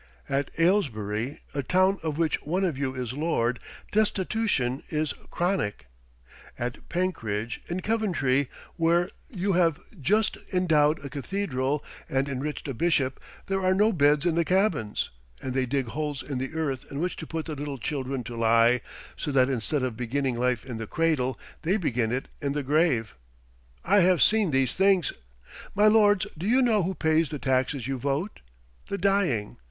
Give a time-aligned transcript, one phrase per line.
[0.27, 3.59] At Ailesbury, a town of which one of you is lord,
[3.91, 5.85] destitution is chronic.
[6.57, 13.19] At Penkridge, in Coventry, where you have just endowed a cathedral and enriched a bishop,
[13.45, 16.99] there are no beds in the cabins, and they dig holes in the earth in
[16.99, 18.81] which to put the little children to lie,
[19.15, 23.13] so that instead of beginning life in the cradle, they begin it in the grave.
[23.85, 25.13] I have seen these things!
[25.75, 28.39] My lords, do you know who pays the taxes you vote?
[28.89, 29.57] The dying!